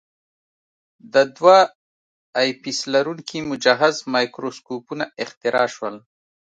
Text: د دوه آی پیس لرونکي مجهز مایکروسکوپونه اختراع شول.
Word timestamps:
د 1.13 1.15
دوه 1.37 1.57
آی 2.39 2.49
پیس 2.61 2.79
لرونکي 2.93 3.39
مجهز 3.51 3.95
مایکروسکوپونه 4.13 5.05
اختراع 5.23 5.67
شول. 5.75 5.95